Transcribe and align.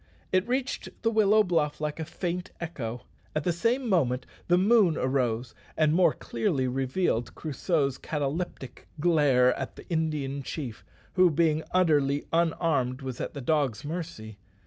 It 0.31 0.47
reached 0.47 0.89
the 1.03 1.11
willow 1.11 1.43
bluff 1.43 1.79
like 1.79 1.99
a 1.99 2.05
faint 2.05 2.49
echo. 2.59 3.05
At 3.35 3.43
the 3.43 3.53
same 3.53 3.87
moment 3.87 4.25
the 4.47 4.57
moon 4.57 4.97
arose 4.97 5.53
and 5.77 5.93
more 5.93 6.11
clearly 6.13 6.67
revealed 6.67 7.35
Crusoe's 7.35 7.99
cataleptic 7.99 8.87
glare 8.99 9.53
at 9.53 9.75
the 9.75 9.87
Indian 9.89 10.41
chief, 10.41 10.83
who, 11.13 11.29
being 11.29 11.61
utterly 11.69 12.25
unarmed, 12.33 13.03
was 13.03 13.21
at 13.21 13.35
the 13.35 13.41
dog's 13.41 13.85
mercy. 13.85 14.39